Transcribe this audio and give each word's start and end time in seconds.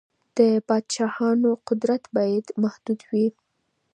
د 0.37 0.39
پادشاهانو 0.67 1.49
قدرت 1.67 2.03
بايد 2.15 2.45
محدود 2.63 2.99
وي. 3.09 3.27